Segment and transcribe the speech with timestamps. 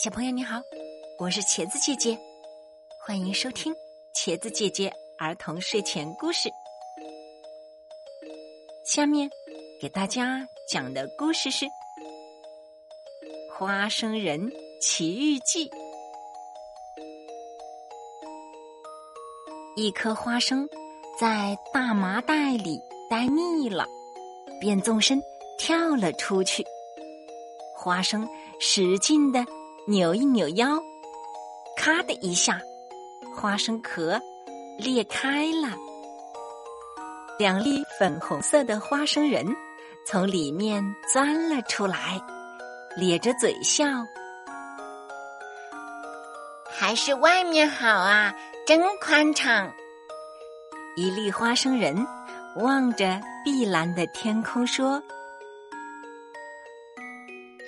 [0.00, 0.62] 小朋友你好，
[1.18, 2.16] 我是茄子姐姐，
[3.04, 3.74] 欢迎收听
[4.14, 6.48] 茄子姐姐儿童睡前故事。
[8.84, 9.28] 下面
[9.80, 11.66] 给大家讲的故事是
[13.52, 14.48] 《花生人
[14.80, 15.68] 奇遇记》。
[19.74, 20.68] 一颗花生
[21.18, 22.80] 在大麻袋里
[23.10, 23.84] 待腻了，
[24.60, 25.20] 便纵身
[25.58, 26.64] 跳了出去。
[27.74, 28.24] 花生
[28.60, 29.44] 使劲的。
[29.90, 30.78] 扭一扭腰，
[31.74, 32.60] 咔的一下，
[33.34, 34.20] 花生壳
[34.76, 35.74] 裂开了，
[37.38, 39.46] 两粒粉红色的花生仁
[40.06, 42.20] 从里面钻了出来，
[42.98, 43.86] 咧着嘴笑。
[46.68, 48.34] 还是外面好啊，
[48.66, 49.72] 真宽敞。
[50.96, 52.06] 一粒花生仁
[52.56, 55.02] 望着碧蓝的天空说。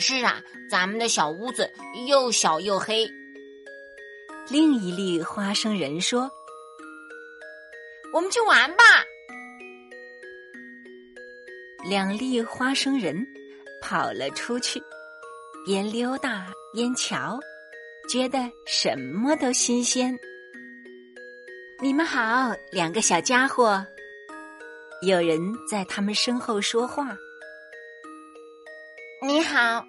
[0.00, 1.70] 是啊，咱们的小屋子
[2.08, 3.06] 又小又黑。
[4.48, 6.30] 另一粒花生仁说
[8.12, 8.82] ：“我们去玩吧。”
[11.88, 13.26] 两粒花生仁
[13.80, 14.82] 跑了出去，
[15.64, 17.38] 边溜达边瞧，
[18.08, 20.18] 觉得什么都新鲜。
[21.80, 23.84] 你们好，两个小家伙。
[25.02, 25.40] 有人
[25.70, 27.16] 在他们身后说话。
[29.22, 29.84] 你好，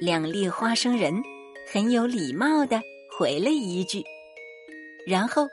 [0.00, 1.22] 两粒花生仁
[1.72, 2.82] 很有礼貌的
[3.16, 4.04] 回了一句，
[5.06, 5.46] 然后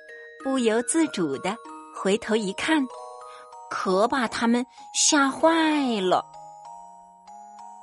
[0.44, 1.56] 不由自主的
[1.96, 2.84] 回头一看，
[3.70, 4.66] 可把他们
[4.96, 6.26] 吓坏了。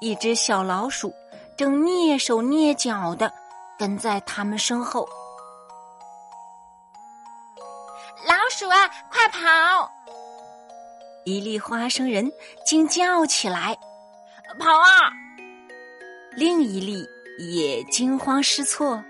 [0.01, 1.15] 一只小老鼠
[1.57, 3.33] 正蹑手蹑脚的
[3.79, 5.09] 跟在他们身后。
[8.27, 9.89] 老鼠啊，快跑！
[11.25, 12.29] 一粒花生仁
[12.67, 13.79] 惊叫起来。
[14.55, 15.13] 跑啊！
[16.33, 19.03] 另一粒也惊慌失措。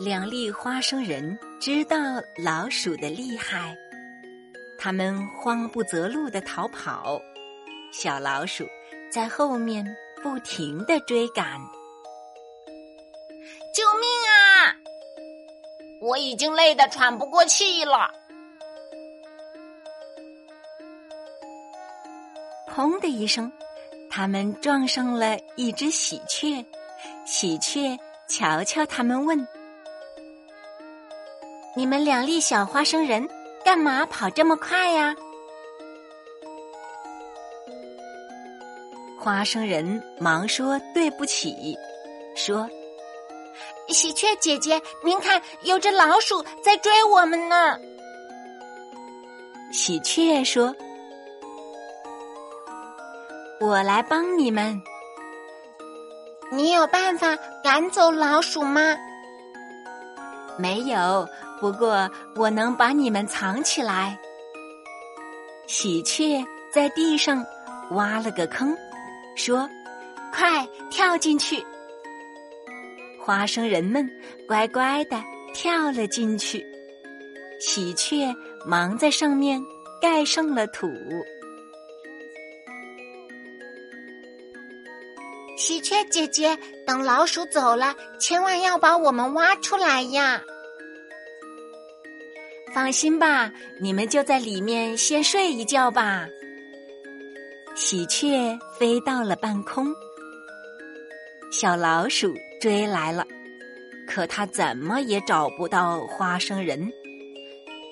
[0.00, 1.96] 两粒花生仁知道
[2.36, 3.76] 老鼠的厉害，
[4.78, 7.20] 他们慌不择路的逃跑，
[7.92, 8.64] 小老鼠
[9.10, 9.84] 在后面
[10.22, 11.60] 不停的追赶。
[13.74, 14.74] 救命啊！
[16.00, 18.08] 我已经累得喘不过气了。
[22.78, 23.50] 砰的一声，
[24.08, 26.64] 他们撞上了一只喜鹊。
[27.26, 29.48] 喜鹊瞧瞧他们，问
[31.74, 33.28] ：“你们两粒小花生人，
[33.64, 35.12] 干嘛跑这么快呀？”
[39.18, 41.76] 花生人忙说：“对不起。”
[42.36, 42.70] 说
[43.90, 47.76] ：“喜鹊姐姐，您看，有只老鼠在追我们呢。”
[49.74, 50.72] 喜鹊说。
[53.60, 54.80] 我来帮你们。
[56.50, 58.96] 你有办法赶走老鼠吗？
[60.56, 61.28] 没有，
[61.60, 64.18] 不过我能把你们藏起来。
[65.66, 67.44] 喜鹊在地上
[67.90, 68.76] 挖了个坑，
[69.36, 69.68] 说
[70.32, 71.62] ：“快跳进去！”
[73.20, 74.08] 花生人们
[74.46, 76.64] 乖乖的跳了进去，
[77.60, 79.60] 喜鹊忙在上面
[80.00, 80.88] 盖上了土。
[85.58, 90.40] 喜鹊姐姐，等老鼠走了，千万要把我们挖出来呀！
[92.72, 96.28] 放心吧，你们就在里面先睡一觉吧。
[97.74, 99.92] 喜鹊飞到了半空，
[101.50, 103.26] 小老鼠追来了，
[104.06, 106.88] 可它怎么也找不到花生人，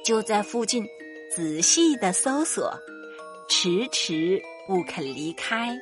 [0.04, 0.86] 就在附近
[1.34, 2.72] 仔细的搜索，
[3.48, 5.76] 迟迟不肯离开。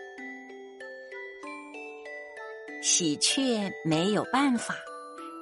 [2.84, 4.74] 喜鹊没有办法，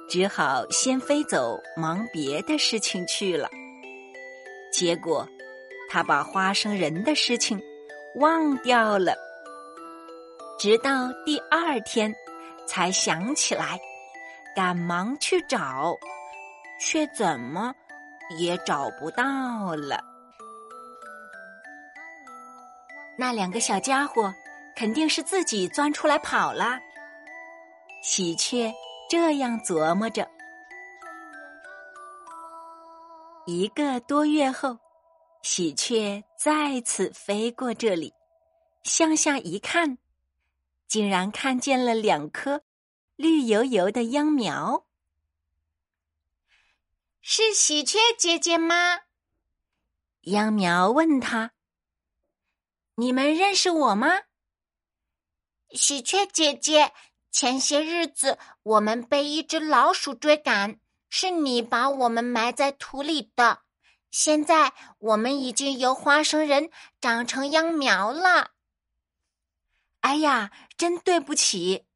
[0.07, 3.49] 只好先飞走，忙别的事情去了。
[4.71, 5.27] 结果，
[5.89, 7.61] 他把花生人的事情
[8.15, 9.13] 忘掉了。
[10.57, 12.15] 直到第二天，
[12.65, 13.77] 才想起来，
[14.55, 15.97] 赶忙去找，
[16.79, 17.75] 却怎么
[18.37, 20.01] 也找不到了。
[23.17, 24.33] 那两个小家伙
[24.77, 26.79] 肯定是自己钻出来跑了。
[28.03, 28.75] 喜鹊
[29.09, 30.29] 这样琢磨着。
[33.45, 34.77] 一个多月后，
[35.41, 38.13] 喜鹊再次飞过这里，
[38.83, 39.97] 向下一看，
[40.85, 42.61] 竟然看见了两颗
[43.15, 44.85] 绿油油的秧苗。
[47.21, 48.99] 是喜鹊姐姐吗？
[50.23, 51.53] 秧苗问他
[52.95, 54.23] ：“你们认识我吗？”
[55.71, 56.93] 喜鹊姐姐，
[57.33, 63.61] 前些日子我们被一只老鼠追赶，是你把我们埋在土里的。
[64.11, 66.69] 现在我们已经由花生仁
[67.01, 68.51] 长成秧苗了。
[70.01, 71.87] 哎呀，真对不起。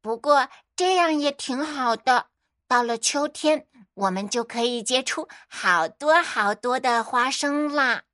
[0.00, 2.28] 不过这样也挺好的。
[2.68, 8.04] 到了秋天，我们就可以结出好多好多的花生啦。